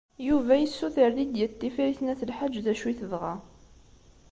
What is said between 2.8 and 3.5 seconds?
i tebɣa.